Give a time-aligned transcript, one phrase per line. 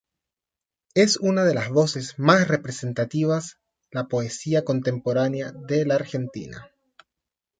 [0.95, 3.59] Es una de las voces más representativas
[3.91, 6.71] la poesía contemporánea de la Argentina.